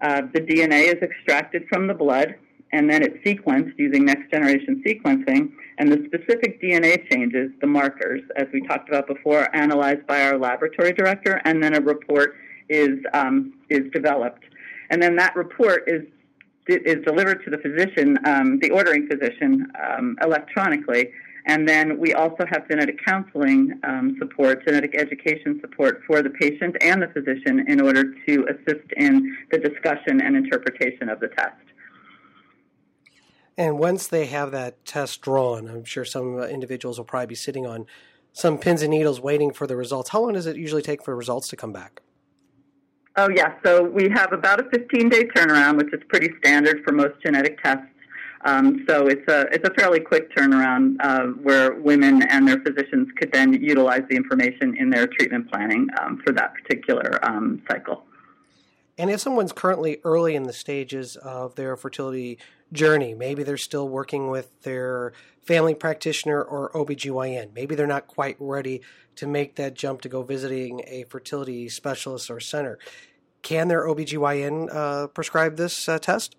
Uh, 0.03 0.23
the 0.35 0.41
DNA 0.41 0.95
is 0.95 1.03
extracted 1.03 1.67
from 1.69 1.87
the 1.87 1.95
blood 1.95 2.35
and 2.73 2.91
then 2.91 3.03
it's 3.03 3.17
sequenced 3.25 3.73
using 3.79 4.05
next 4.05 4.31
generation 4.31 4.83
sequencing, 4.87 5.53
and 5.79 5.93
the 5.93 6.05
specific 6.07 6.61
DNA 6.61 7.09
changes, 7.11 7.51
the 7.61 7.67
markers, 7.67 8.23
as 8.37 8.47
we 8.53 8.67
talked 8.67 8.89
about 8.89 9.07
before, 9.07 9.41
are 9.41 9.55
analyzed 9.55 10.07
by 10.07 10.23
our 10.23 10.39
laboratory 10.39 10.93
director, 10.93 11.41
and 11.45 11.63
then 11.63 11.75
a 11.75 11.81
report 11.81 12.37
is 12.69 12.99
um, 13.15 13.55
is 13.71 13.91
developed, 13.93 14.45
and 14.91 15.03
then 15.03 15.17
that 15.17 15.37
report 15.37 15.85
is 15.87 16.03
is 16.69 17.05
delivered 17.05 17.45
to 17.45 17.51
the 17.51 17.59
physician, 17.59 18.19
um, 18.27 18.59
the 18.61 18.71
ordering 18.71 19.07
physician, 19.09 19.71
um, 19.89 20.17
electronically. 20.23 21.11
And 21.49 21.69
then 21.69 22.01
we 22.01 22.13
also 22.13 22.45
have 22.51 22.69
genetic 22.69 22.99
counseling 23.05 23.79
um, 23.85 24.17
support, 24.19 24.67
genetic 24.67 24.97
education 24.99 25.61
support 25.61 26.03
for 26.05 26.21
the 26.21 26.31
patient 26.31 26.77
and 26.81 27.01
the 27.01 27.07
physician 27.07 27.65
in 27.69 27.81
order 27.81 28.15
to 28.27 28.47
assist 28.49 28.93
in 28.97 29.37
the 29.53 29.59
discussion 29.59 30.21
and 30.21 30.37
interpretation 30.37 31.09
of 31.09 31.21
the 31.21 31.29
test. 31.29 31.55
And 33.59 33.79
once 33.79 34.07
they 34.07 34.27
have 34.27 34.51
that 34.53 34.85
test 34.85 35.23
drawn, 35.23 35.69
I'm 35.69 35.85
sure 35.85 36.05
some 36.05 36.39
individuals 36.41 36.99
will 36.99 37.07
probably 37.07 37.29
be 37.29 37.35
sitting 37.35 37.67
on 37.67 37.87
some 38.33 38.59
pins 38.59 38.83
and 38.83 38.91
needles 38.91 39.19
waiting 39.19 39.51
for 39.51 39.67
the 39.67 39.77
results. 39.77 40.11
How 40.11 40.21
long 40.21 40.35
does 40.35 40.47
it 40.47 40.57
usually 40.57 40.83
take 40.83 41.03
for 41.03 41.17
results 41.17 41.49
to 41.49 41.57
come 41.57 41.73
back? 41.73 42.03
Oh, 43.17 43.31
yeah. 43.35 43.55
So 43.65 43.83
we 43.83 44.11
have 44.11 44.35
about 44.35 44.61
a 44.61 44.69
15 44.69 45.09
day 45.09 45.25
turnaround, 45.25 45.79
which 45.79 45.93
is 45.95 46.01
pretty 46.09 46.31
standard 46.45 46.85
for 46.85 46.93
most 46.93 47.15
genetic 47.25 47.63
tests. 47.63 47.87
Um, 48.45 48.85
so 48.87 49.07
it's 49.07 49.27
a 49.29 49.47
it's 49.51 49.67
a 49.67 49.73
fairly 49.73 49.99
quick 49.99 50.33
turnaround 50.37 50.97
uh, 51.01 51.29
where 51.43 51.75
women 51.75 52.23
and 52.23 52.47
their 52.47 52.61
physicians 52.61 53.09
could 53.17 53.33
then 53.33 53.55
utilize 53.55 54.03
the 54.11 54.17
information 54.17 54.77
in 54.77 54.91
their 54.91 55.07
treatment 55.07 55.51
planning 55.51 55.89
um, 56.01 56.23
for 56.25 56.33
that 56.35 56.53
particular 56.55 57.19
um, 57.25 57.63
cycle. 57.69 58.05
And 58.99 59.11
if 59.11 59.21
someone's 59.21 59.53
currently 59.53 59.99
early 60.05 60.37
in 60.37 60.45
the 60.45 60.53
stages 60.53 61.17
of 61.17 61.55
their 61.55 61.77
fertility 61.77 62.39
journey, 62.73 63.15
maybe 63.15 63.43
they're 63.43 63.57
still 63.57 63.89
working 63.89 64.29
with 64.29 64.63
their 64.63 65.13
family 65.43 65.75
practitioner 65.75 66.43
or 66.43 66.71
OBGYN, 66.71 67.55
maybe 67.55 67.75
they're 67.75 67.87
not 67.87 68.07
quite 68.07 68.37
ready 68.39 68.83
to 69.17 69.27
make 69.27 69.57
that 69.57 69.75
jump 69.75 70.01
to 70.03 70.09
go 70.09 70.23
visiting 70.23 70.83
a 70.87 71.05
fertility 71.05 71.69
specialist 71.69 72.31
or 72.31 72.41
center, 72.41 72.79
can 73.43 73.69
their 73.69 73.87
OBGYN 73.87 74.69
uh, 74.75 75.07
prescribe 75.09 75.57
this 75.57 75.89
uh, 75.89 75.99
test? 75.99 76.37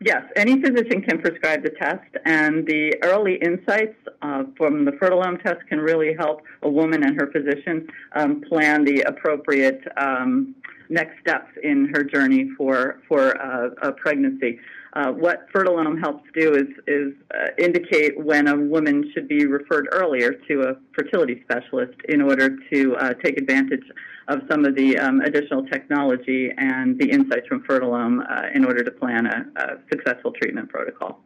Yes, 0.00 0.24
any 0.36 0.60
physician 0.60 1.02
can 1.02 1.20
prescribe 1.20 1.62
the 1.62 1.70
test, 1.70 2.08
and 2.24 2.66
the 2.66 2.94
early 3.02 3.34
insights 3.36 3.94
uh, 4.22 4.44
from 4.56 4.84
the 4.84 4.92
fertilome 4.92 5.40
test 5.42 5.60
can 5.68 5.78
really 5.78 6.14
help 6.18 6.40
a 6.62 6.68
woman 6.68 7.04
and 7.04 7.20
her 7.20 7.30
physician 7.30 7.86
um, 8.14 8.40
plan 8.40 8.84
the 8.84 9.02
appropriate 9.02 9.80
um, 9.98 10.54
next 10.88 11.20
steps 11.20 11.50
in 11.62 11.92
her 11.94 12.02
journey 12.02 12.50
for 12.56 13.00
for 13.06 13.40
uh, 13.40 13.68
a 13.82 13.92
pregnancy. 13.92 14.58
Uh, 14.94 15.10
what 15.10 15.46
Fertilome 15.50 15.98
helps 15.98 16.24
do 16.34 16.52
is 16.52 16.66
is 16.86 17.14
uh, 17.34 17.48
indicate 17.58 18.18
when 18.18 18.46
a 18.46 18.56
woman 18.56 19.10
should 19.14 19.26
be 19.26 19.46
referred 19.46 19.88
earlier 19.92 20.32
to 20.48 20.62
a 20.62 20.74
fertility 20.94 21.42
specialist 21.44 21.94
in 22.10 22.20
order 22.20 22.58
to 22.70 22.94
uh, 22.96 23.14
take 23.24 23.38
advantage 23.38 23.84
of 24.28 24.40
some 24.50 24.66
of 24.66 24.74
the 24.76 24.98
um, 24.98 25.20
additional 25.20 25.64
technology 25.66 26.50
and 26.58 26.98
the 26.98 27.10
insights 27.10 27.46
from 27.46 27.62
Fertilome 27.64 28.20
uh, 28.30 28.48
in 28.54 28.64
order 28.66 28.84
to 28.84 28.90
plan 28.90 29.26
a, 29.26 29.46
a 29.56 29.66
successful 29.90 30.30
treatment 30.32 30.68
protocol. 30.68 31.20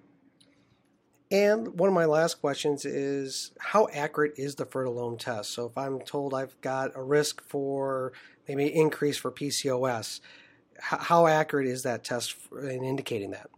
And 1.31 1.77
one 1.79 1.89
of 1.89 1.95
my 1.95 2.05
last 2.05 2.41
questions 2.41 2.85
is 2.85 3.51
how 3.59 3.89
accurate 3.93 4.35
is 4.37 4.55
the 4.55 4.65
Fertilome 4.65 5.19
test? 5.19 5.51
So 5.51 5.67
if 5.67 5.77
I'm 5.77 6.01
told 6.01 6.35
I've 6.35 6.59
got 6.61 6.93
a 6.95 7.03
risk 7.03 7.43
for 7.43 8.13
maybe 8.47 8.73
increase 8.73 9.19
for 9.19 9.33
PCOS, 9.33 10.21
how 10.81 11.27
accurate 11.27 11.67
is 11.67 11.83
that 11.83 12.05
test 12.05 12.35
in 12.53 12.85
indicating 12.85 13.31
that? 13.33 13.49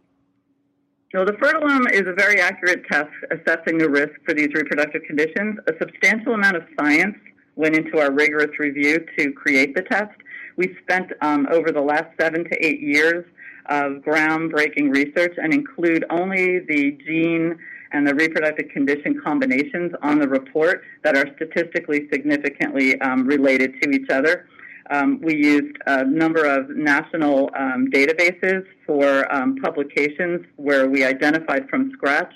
So 1.13 1.25
the 1.25 1.33
Fertilome 1.33 1.91
is 1.91 2.01
a 2.01 2.13
very 2.13 2.39
accurate 2.39 2.85
test 2.91 3.09
assessing 3.31 3.79
the 3.79 3.89
risk 3.89 4.11
for 4.25 4.33
these 4.33 4.53
reproductive 4.53 5.01
conditions. 5.07 5.57
A 5.67 5.73
substantial 5.79 6.33
amount 6.33 6.57
of 6.57 6.63
science 6.79 7.15
went 7.55 7.75
into 7.75 7.97
our 7.97 8.11
rigorous 8.11 8.57
review 8.59 9.03
to 9.17 9.31
create 9.31 9.75
the 9.75 9.81
test. 9.81 10.15
We 10.55 10.75
spent 10.83 11.11
um, 11.21 11.47
over 11.51 11.71
the 11.71 11.81
last 11.81 12.05
seven 12.19 12.43
to 12.43 12.65
eight 12.65 12.79
years 12.79 13.25
of 13.69 14.03
groundbreaking 14.03 14.93
research 14.93 15.33
and 15.37 15.53
include 15.53 16.05
only 16.09 16.59
the 16.59 16.97
gene 17.05 17.57
and 17.91 18.07
the 18.07 18.13
reproductive 18.13 18.69
condition 18.69 19.19
combinations 19.23 19.91
on 20.03 20.19
the 20.19 20.27
report 20.27 20.83
that 21.03 21.15
are 21.15 21.25
statistically 21.35 22.07
significantly 22.11 22.99
um, 23.01 23.25
related 23.25 23.73
to 23.81 23.89
each 23.89 24.09
other. 24.09 24.47
Um, 24.89 25.21
we 25.21 25.35
used 25.35 25.77
a 25.85 26.03
number 26.03 26.45
of 26.45 26.69
national 26.69 27.49
um, 27.55 27.87
databases 27.91 28.65
for 28.85 29.31
um, 29.33 29.57
publications 29.57 30.45
where 30.55 30.89
we 30.89 31.03
identified 31.03 31.69
from 31.69 31.91
scratch 31.91 32.33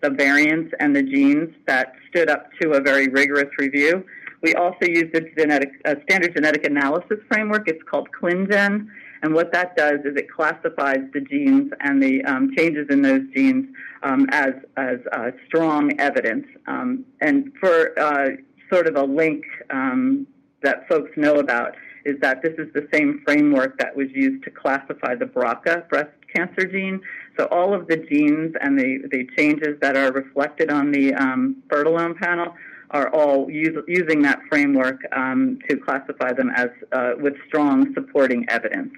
the 0.00 0.10
variants 0.10 0.72
and 0.80 0.96
the 0.96 1.02
genes 1.02 1.54
that 1.66 1.92
stood 2.08 2.30
up 2.30 2.48
to 2.60 2.72
a 2.72 2.80
very 2.80 3.08
rigorous 3.08 3.50
review. 3.58 4.04
We 4.42 4.54
also 4.54 4.86
used 4.86 5.14
a, 5.14 5.20
genetic, 5.36 5.72
a 5.84 5.96
standard 6.04 6.34
genetic 6.34 6.64
analysis 6.64 7.18
framework. 7.28 7.68
It's 7.68 7.82
called 7.82 8.08
ClinGen. 8.18 8.86
And 9.22 9.34
what 9.34 9.52
that 9.52 9.76
does 9.76 10.00
is 10.06 10.16
it 10.16 10.30
classifies 10.30 11.00
the 11.12 11.20
genes 11.20 11.70
and 11.80 12.02
the 12.02 12.24
um, 12.24 12.50
changes 12.56 12.86
in 12.88 13.02
those 13.02 13.20
genes 13.34 13.66
um, 14.02 14.26
as, 14.30 14.54
as 14.78 14.98
uh, 15.12 15.32
strong 15.46 16.00
evidence. 16.00 16.46
Um, 16.66 17.04
and 17.20 17.52
for 17.60 17.98
uh, 17.98 18.30
sort 18.72 18.86
of 18.86 18.96
a 18.96 19.02
link 19.02 19.44
um, 19.68 20.26
that 20.62 20.88
folks 20.88 21.10
know 21.16 21.34
about 21.34 21.76
is 22.04 22.18
that 22.20 22.42
this 22.42 22.54
is 22.58 22.72
the 22.72 22.88
same 22.92 23.20
framework 23.24 23.78
that 23.78 23.94
was 23.94 24.08
used 24.12 24.42
to 24.44 24.50
classify 24.50 25.14
the 25.14 25.26
BRCA 25.26 25.88
breast 25.88 26.10
cancer 26.34 26.66
gene. 26.66 27.00
So 27.38 27.46
all 27.46 27.74
of 27.74 27.86
the 27.86 27.96
genes 27.96 28.54
and 28.60 28.78
the, 28.78 29.08
the 29.10 29.26
changes 29.36 29.78
that 29.80 29.96
are 29.96 30.12
reflected 30.12 30.70
on 30.70 30.92
the 30.92 31.14
um, 31.14 31.62
Fertilome 31.68 32.16
panel 32.16 32.54
are 32.90 33.08
all 33.14 33.50
use, 33.50 33.76
using 33.86 34.22
that 34.22 34.40
framework 34.48 35.00
um, 35.12 35.58
to 35.68 35.76
classify 35.76 36.32
them 36.32 36.50
as 36.56 36.70
uh, 36.92 37.12
with 37.18 37.34
strong 37.46 37.92
supporting 37.94 38.44
evidence. 38.48 38.92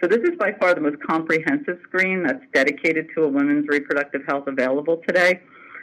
So 0.00 0.08
this 0.08 0.20
is 0.22 0.36
by 0.38 0.52
far 0.52 0.74
the 0.74 0.80
most 0.80 1.00
comprehensive 1.02 1.78
screen 1.84 2.24
that's 2.24 2.44
dedicated 2.52 3.08
to 3.14 3.24
a 3.24 3.28
woman's 3.28 3.68
reproductive 3.68 4.22
health 4.26 4.46
available 4.46 5.00
today. 5.06 5.40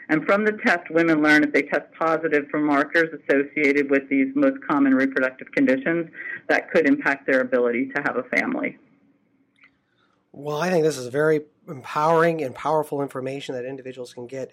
And 0.10 0.26
from 0.26 0.44
the 0.44 0.54
test, 0.54 0.90
women 0.90 1.22
learn 1.22 1.44
if 1.44 1.54
they 1.54 1.62
test 1.62 1.86
positive 1.98 2.46
for 2.50 2.60
markers 2.60 3.10
associated 3.14 3.92
with 3.92 4.10
these 4.10 4.28
most 4.36 4.58
common 4.68 4.96
reproductive 4.96 5.52
conditions 5.52 6.10
that 6.48 6.72
could 6.72 6.88
impact 6.88 7.28
their 7.28 7.42
ability 7.42 7.92
to 7.96 8.02
have 8.02 8.18
a 8.18 8.24
family. 8.24 8.78
Well, 10.32 10.60
I 10.60 10.72
think 10.72 10.84
this 10.84 10.98
is 10.98 11.08
very 11.08 11.42
empowering 11.68 12.42
and 12.42 12.56
powerful 12.56 13.02
information 13.04 13.54
that 13.56 13.66
individuals 13.66 14.14
can 14.14 14.26
get 14.26 14.52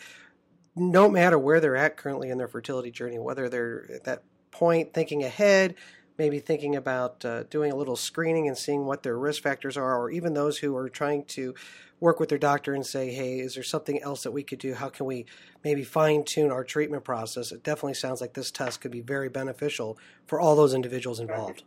no 0.75 1.09
matter 1.09 1.39
where 1.39 1.59
they're 1.59 1.77
at 1.77 1.97
currently 1.97 2.29
in 2.29 2.37
their 2.37 2.49
fertility 2.49 2.91
journey, 2.91 3.19
whether 3.19 3.49
they're 3.49 3.87
at 3.95 4.05
that 4.05 4.25
point 4.51 4.93
thinking 4.93 5.25
ahead, 5.25 5.75
maybe 6.19 6.39
thinking 6.39 6.77
about 6.77 7.25
uh, 7.25 7.45
doing 7.45 7.73
a 7.73 7.77
little 7.77 7.97
screening 7.97 8.49
and 8.49 8.57
seeing 8.57 8.85
what 8.85 9.03
their 9.03 9.19
risk 9.19 9.43
factors 9.43 9.77
are, 9.77 9.99
or 9.99 10.11
even 10.11 10.35
those 10.35 10.59
who 10.59 10.77
are 10.77 10.89
trying 10.89 11.25
to 11.25 11.55
work 11.99 12.21
with 12.21 12.29
their 12.29 12.39
doctor 12.39 12.75
and 12.75 12.85
say, 12.85 13.11
hey, 13.11 13.39
is 13.39 13.55
there 13.55 13.63
something 13.63 14.03
else 14.03 14.23
that 14.23 14.33
we 14.33 14.43
could 14.43 14.59
do? 14.59 14.75
How 14.75 14.89
can 14.89 15.07
we 15.07 15.25
maybe 15.65 15.83
fine 15.83 16.25
tune 16.25 16.51
our 16.51 16.65
treatment 16.65 17.05
process? 17.05 17.53
It 17.53 17.63
definitely 17.63 17.95
sounds 17.95 18.21
like 18.21 18.35
this 18.35 18.51
test 18.51 18.81
could 18.81 18.91
be 18.91 19.01
very 19.01 19.29
beneficial 19.29 19.99
for 20.27 20.39
all 20.39 20.57
those 20.57 20.75
individuals 20.75 21.21
involved. 21.21 21.65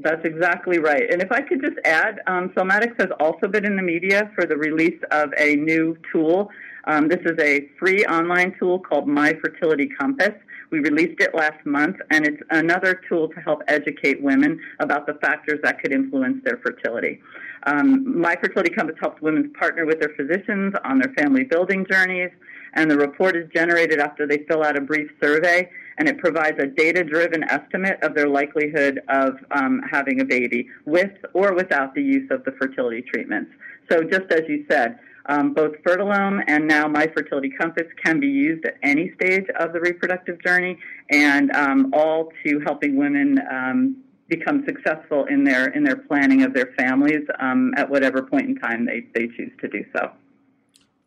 That's 0.00 0.24
exactly 0.24 0.78
right. 0.78 1.10
And 1.10 1.20
if 1.20 1.32
I 1.32 1.42
could 1.42 1.60
just 1.60 1.76
add, 1.84 2.20
um, 2.28 2.50
Celmatix 2.50 3.00
has 3.00 3.10
also 3.18 3.48
been 3.48 3.64
in 3.64 3.76
the 3.76 3.82
media 3.82 4.30
for 4.34 4.46
the 4.46 4.56
release 4.56 5.00
of 5.10 5.32
a 5.36 5.56
new 5.56 5.96
tool 6.12 6.50
um, 6.88 7.06
this 7.06 7.20
is 7.26 7.38
a 7.38 7.68
free 7.78 8.06
online 8.06 8.54
tool 8.58 8.78
called 8.78 9.06
My 9.06 9.34
Fertility 9.44 9.90
Compass. 10.00 10.32
We 10.70 10.80
released 10.80 11.20
it 11.20 11.34
last 11.34 11.64
month, 11.64 11.96
and 12.10 12.26
it's 12.26 12.42
another 12.50 13.00
tool 13.08 13.28
to 13.28 13.40
help 13.40 13.62
educate 13.68 14.22
women 14.22 14.60
about 14.80 15.06
the 15.06 15.14
factors 15.14 15.60
that 15.62 15.80
could 15.80 15.92
influence 15.92 16.44
their 16.44 16.58
fertility. 16.58 17.20
Um, 17.64 18.20
My 18.20 18.36
Fertility 18.36 18.70
Compass 18.70 18.96
helps 19.00 19.20
women 19.22 19.52
partner 19.54 19.86
with 19.86 20.00
their 20.00 20.12
physicians 20.16 20.74
on 20.84 20.98
their 21.00 21.12
family 21.14 21.44
building 21.44 21.86
journeys, 21.90 22.30
and 22.74 22.90
the 22.90 22.98
report 22.98 23.34
is 23.34 23.48
generated 23.54 23.98
after 23.98 24.26
they 24.26 24.38
fill 24.48 24.62
out 24.62 24.76
a 24.76 24.80
brief 24.80 25.10
survey, 25.22 25.70
and 25.96 26.06
it 26.06 26.18
provides 26.18 26.58
a 26.62 26.66
data 26.66 27.02
driven 27.02 27.44
estimate 27.44 27.98
of 28.02 28.14
their 28.14 28.28
likelihood 28.28 29.00
of 29.08 29.36
um, 29.50 29.80
having 29.90 30.20
a 30.20 30.24
baby 30.24 30.68
with 30.84 31.10
or 31.32 31.54
without 31.54 31.94
the 31.94 32.02
use 32.02 32.30
of 32.30 32.44
the 32.44 32.52
fertility 32.52 33.02
treatments. 33.02 33.50
So, 33.90 34.02
just 34.02 34.30
as 34.30 34.42
you 34.48 34.66
said, 34.70 34.98
um, 35.28 35.52
both 35.52 35.76
Fertilome 35.82 36.42
and 36.46 36.66
now 36.66 36.88
My 36.88 37.06
Fertility 37.06 37.50
Compass 37.50 37.86
can 38.02 38.18
be 38.18 38.26
used 38.26 38.64
at 38.64 38.76
any 38.82 39.12
stage 39.14 39.46
of 39.58 39.72
the 39.72 39.80
reproductive 39.80 40.42
journey, 40.42 40.78
and 41.10 41.50
um, 41.52 41.92
all 41.94 42.32
to 42.44 42.60
helping 42.60 42.96
women 42.96 43.38
um, 43.50 43.96
become 44.28 44.64
successful 44.66 45.26
in 45.26 45.44
their 45.44 45.68
in 45.68 45.84
their 45.84 45.96
planning 45.96 46.42
of 46.42 46.54
their 46.54 46.72
families 46.78 47.26
um, 47.40 47.72
at 47.76 47.88
whatever 47.88 48.22
point 48.22 48.48
in 48.48 48.58
time 48.58 48.86
they, 48.86 49.06
they 49.14 49.26
choose 49.28 49.52
to 49.60 49.68
do 49.68 49.84
so. 49.94 50.10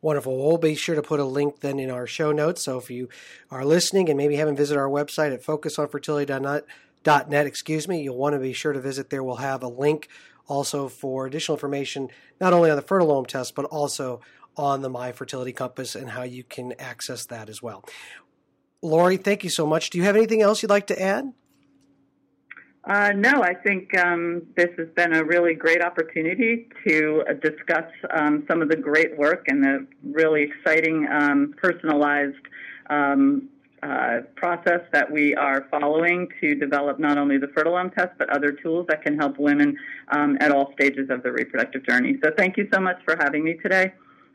Wonderful. 0.02 0.36
We'll 0.36 0.58
be 0.58 0.74
sure 0.74 0.96
to 0.96 1.04
put 1.04 1.20
a 1.20 1.26
link 1.26 1.60
then 1.60 1.78
in 1.78 1.92
our 1.92 2.08
show 2.08 2.32
notes. 2.32 2.64
So 2.64 2.80
if 2.80 2.90
you 2.90 3.08
are 3.52 3.64
listening 3.64 4.10
and 4.10 4.18
maybe 4.18 4.36
haven't 4.36 4.56
visited 4.56 4.80
our 4.80 4.90
website 4.90 5.32
at 5.32 5.44
focusonfertility.net, 5.44 7.46
excuse 7.46 7.88
me, 7.88 8.02
you'll 8.02 8.18
want 8.18 8.34
to 8.34 8.40
be 8.40 8.52
sure 8.52 8.74
to 8.74 8.82
visit 8.82 9.12
there. 9.12 9.24
We'll 9.24 9.36
have 9.36 9.62
a 9.62 9.68
link 9.68 10.10
also 10.48 10.88
for 10.88 11.26
additional 11.26 11.56
information, 11.56 12.10
not 12.40 12.54
only 12.54 12.70
on 12.70 12.76
the 12.76 12.82
Fertilome 12.82 13.28
test, 13.28 13.56
but 13.56 13.66
also 13.66 14.22
on 14.58 14.82
the 14.82 14.90
My 14.90 15.12
Fertility 15.12 15.54
Compass 15.54 15.96
and 15.96 16.10
how 16.10 16.24
you 16.24 16.44
can 16.44 16.74
access 16.80 17.26
that 17.28 17.50
as 17.50 17.62
well. 17.62 17.84
Lori, 18.82 19.18
thank 19.18 19.44
you 19.44 19.50
so 19.50 19.66
much. 19.66 19.90
Do 19.90 19.98
you 19.98 20.04
have 20.06 20.16
anything 20.16 20.42
else 20.42 20.62
you'd 20.62 20.70
like 20.70 20.88
to 20.88 21.02
add? 21.02 21.32
Uh, 22.84 23.12
no, 23.16 23.44
I 23.44 23.54
think 23.54 23.96
um, 24.00 24.42
this 24.58 24.70
has 24.78 24.88
been 24.96 25.14
a 25.14 25.24
really 25.24 25.54
great 25.54 25.84
opportunity 25.84 26.68
to 26.88 27.24
uh, 27.30 27.34
discuss 27.34 27.86
um, 28.10 28.44
some 28.50 28.64
of 28.64 28.70
the 28.70 28.76
great 28.76 29.16
work 29.20 29.46
and 29.48 29.64
the 29.64 29.88
really 30.04 30.42
exciting 30.42 31.08
um, 31.12 31.54
personalized 31.62 32.44
um, 32.90 33.50
uh, 33.84 34.20
process 34.36 34.82
that 34.94 35.12
we 35.12 35.34
are 35.36 35.68
following 35.72 36.28
to 36.40 36.54
develop 36.56 37.00
not 37.00 37.18
only 37.18 37.38
the 37.38 37.48
Fertilome 37.48 37.94
test, 37.96 38.12
but 38.18 38.30
other 38.30 38.52
tools 38.52 38.86
that 38.88 39.02
can 39.02 39.18
help 39.18 39.40
women 39.40 39.76
um, 40.10 40.38
at 40.40 40.52
all 40.52 40.72
stages 40.74 41.10
of 41.10 41.24
the 41.24 41.32
reproductive 41.32 41.86
journey. 41.86 42.18
So 42.24 42.32
thank 42.38 42.58
you 42.58 42.68
so 42.72 42.80
much 42.80 42.98
for 43.04 43.16
having 43.20 43.44
me 43.44 43.56
today. 43.56 43.94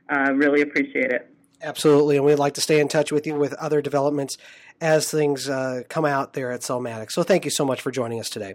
Uh, 0.08 0.32
really 0.34 0.62
appreciate 0.62 1.12
it. 1.12 1.30
Absolutely, 1.62 2.16
and 2.16 2.24
we'd 2.26 2.38
like 2.38 2.54
to 2.54 2.60
stay 2.60 2.80
in 2.80 2.88
touch 2.88 3.10
with 3.10 3.26
you 3.26 3.34
with 3.34 3.54
other 3.54 3.80
developments 3.80 4.36
as 4.80 5.10
things 5.10 5.48
uh, 5.48 5.82
come 5.88 6.04
out 6.04 6.34
there 6.34 6.50
at 6.50 6.60
Celmatix. 6.60 7.12
So 7.12 7.22
thank 7.22 7.44
you 7.44 7.50
so 7.50 7.64
much 7.64 7.80
for 7.80 7.90
joining 7.90 8.20
us 8.20 8.28
today. 8.28 8.54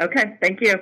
Okay, 0.00 0.36
thank 0.40 0.60
you. 0.60 0.74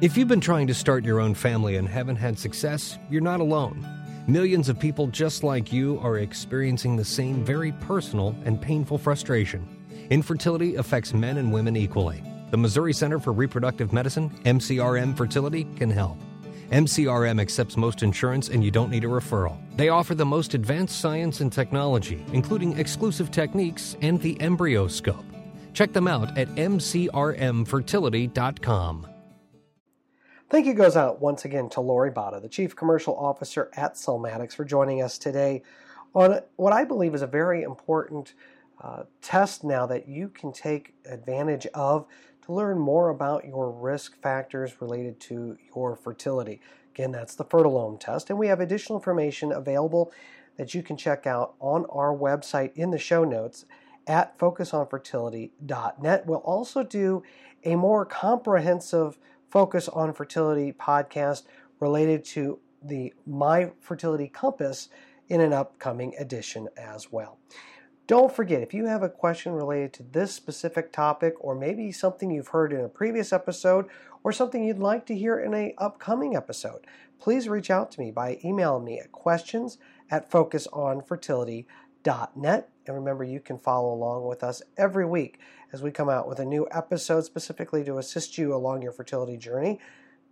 If 0.00 0.16
you've 0.16 0.28
been 0.28 0.40
trying 0.40 0.66
to 0.66 0.74
start 0.74 1.04
your 1.04 1.20
own 1.20 1.34
family 1.34 1.76
and 1.76 1.88
haven't 1.88 2.16
had 2.16 2.38
success, 2.38 2.98
you're 3.08 3.22
not 3.22 3.40
alone. 3.40 4.03
Millions 4.26 4.70
of 4.70 4.78
people 4.78 5.06
just 5.06 5.44
like 5.44 5.70
you 5.70 6.00
are 6.00 6.16
experiencing 6.16 6.96
the 6.96 7.04
same 7.04 7.44
very 7.44 7.72
personal 7.72 8.34
and 8.46 8.58
painful 8.58 8.96
frustration. 8.96 9.68
Infertility 10.08 10.76
affects 10.76 11.12
men 11.12 11.36
and 11.36 11.52
women 11.52 11.76
equally. 11.76 12.22
The 12.50 12.56
Missouri 12.56 12.94
Center 12.94 13.18
for 13.18 13.34
Reproductive 13.34 13.92
Medicine, 13.92 14.30
MCRM 14.46 15.14
Fertility, 15.14 15.64
can 15.76 15.90
help. 15.90 16.16
MCRM 16.70 17.38
accepts 17.38 17.76
most 17.76 18.02
insurance 18.02 18.48
and 18.48 18.64
you 18.64 18.70
don't 18.70 18.90
need 18.90 19.04
a 19.04 19.08
referral. 19.08 19.58
They 19.76 19.90
offer 19.90 20.14
the 20.14 20.24
most 20.24 20.54
advanced 20.54 21.00
science 21.00 21.42
and 21.42 21.52
technology, 21.52 22.24
including 22.32 22.78
exclusive 22.78 23.30
techniques 23.30 23.94
and 24.00 24.18
the 24.22 24.36
EmbryoScope. 24.36 25.26
Check 25.74 25.92
them 25.92 26.08
out 26.08 26.38
at 26.38 26.48
mcrmfertility.com. 26.48 29.13
Thank 30.54 30.66
you 30.66 30.74
goes 30.74 30.96
out 30.96 31.20
once 31.20 31.44
again 31.44 31.68
to 31.70 31.80
Lori 31.80 32.12
Batta, 32.12 32.38
the 32.38 32.48
Chief 32.48 32.76
Commercial 32.76 33.18
Officer 33.18 33.72
at 33.74 33.94
Celmatix, 33.94 34.54
for 34.54 34.64
joining 34.64 35.02
us 35.02 35.18
today 35.18 35.64
on 36.14 36.42
what 36.54 36.72
I 36.72 36.84
believe 36.84 37.12
is 37.12 37.22
a 37.22 37.26
very 37.26 37.64
important 37.64 38.34
uh, 38.80 39.02
test 39.20 39.64
now 39.64 39.84
that 39.86 40.06
you 40.06 40.28
can 40.28 40.52
take 40.52 40.94
advantage 41.06 41.66
of 41.74 42.06
to 42.46 42.52
learn 42.52 42.78
more 42.78 43.08
about 43.08 43.44
your 43.44 43.68
risk 43.68 44.16
factors 44.22 44.80
related 44.80 45.18
to 45.22 45.58
your 45.74 45.96
fertility. 45.96 46.60
Again, 46.94 47.10
that's 47.10 47.34
the 47.34 47.44
Fertilome 47.44 47.98
test, 47.98 48.30
and 48.30 48.38
we 48.38 48.46
have 48.46 48.60
additional 48.60 48.96
information 48.96 49.50
available 49.50 50.12
that 50.56 50.72
you 50.72 50.84
can 50.84 50.96
check 50.96 51.26
out 51.26 51.54
on 51.58 51.84
our 51.86 52.16
website 52.16 52.70
in 52.76 52.92
the 52.92 52.98
show 52.98 53.24
notes 53.24 53.64
at 54.06 54.38
focusonfertility.net. 54.38 56.26
We'll 56.26 56.38
also 56.38 56.84
do 56.84 57.24
a 57.64 57.74
more 57.74 58.04
comprehensive 58.04 59.18
Focus 59.54 59.86
on 59.86 60.12
Fertility 60.12 60.72
podcast 60.72 61.44
related 61.78 62.24
to 62.24 62.58
the 62.82 63.14
My 63.24 63.70
Fertility 63.78 64.26
Compass 64.26 64.88
in 65.28 65.40
an 65.40 65.52
upcoming 65.52 66.12
edition 66.18 66.68
as 66.76 67.12
well. 67.12 67.38
Don't 68.08 68.34
forget, 68.34 68.62
if 68.62 68.74
you 68.74 68.86
have 68.86 69.04
a 69.04 69.08
question 69.08 69.52
related 69.52 69.92
to 69.92 70.02
this 70.02 70.34
specific 70.34 70.90
topic, 70.90 71.34
or 71.38 71.54
maybe 71.54 71.92
something 71.92 72.32
you've 72.32 72.48
heard 72.48 72.72
in 72.72 72.80
a 72.80 72.88
previous 72.88 73.32
episode, 73.32 73.86
or 74.24 74.32
something 74.32 74.64
you'd 74.64 74.80
like 74.80 75.06
to 75.06 75.14
hear 75.16 75.38
in 75.38 75.54
an 75.54 75.72
upcoming 75.78 76.34
episode, 76.34 76.84
please 77.20 77.48
reach 77.48 77.70
out 77.70 77.92
to 77.92 78.00
me 78.00 78.10
by 78.10 78.40
emailing 78.44 78.84
me 78.84 78.98
at 78.98 79.12
questions 79.12 79.78
at 80.10 80.32
focusonfertility.net. 82.04 82.68
And 82.86 82.96
remember, 82.96 83.24
you 83.24 83.40
can 83.40 83.58
follow 83.58 83.92
along 83.92 84.26
with 84.26 84.44
us 84.44 84.62
every 84.76 85.06
week 85.06 85.38
as 85.72 85.82
we 85.82 85.90
come 85.90 86.08
out 86.08 86.28
with 86.28 86.38
a 86.38 86.44
new 86.44 86.68
episode 86.70 87.24
specifically 87.24 87.82
to 87.84 87.98
assist 87.98 88.38
you 88.38 88.54
along 88.54 88.82
your 88.82 88.92
fertility 88.92 89.36
journey 89.36 89.80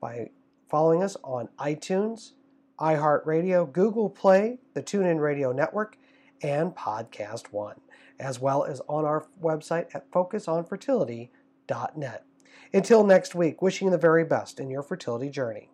by 0.01 0.31
following 0.69 1.03
us 1.03 1.17
on 1.25 1.49
iTunes, 1.59 2.35
iHeartRadio, 2.79 3.73
Google 3.73 4.09
Play, 4.11 4.59
the 4.75 4.83
TuneIn 4.83 5.21
Radio 5.21 5.53
Network, 5.53 5.97
and 6.43 6.75
Podcast 6.75 7.53
One, 7.53 7.81
as 8.19 8.41
well 8.41 8.65
as 8.65 8.81
on 8.89 9.05
our 9.05 9.27
website 9.41 9.95
at 9.95 10.11
focusonfertility.net. 10.11 12.25
Until 12.75 13.05
next 13.05 13.35
week, 13.35 13.61
wishing 13.63 13.87
you 13.87 13.93
the 13.93 13.99
very 13.99 14.25
best 14.25 14.59
in 14.59 14.71
your 14.71 14.83
fertility 14.83 15.29
journey. 15.29 15.72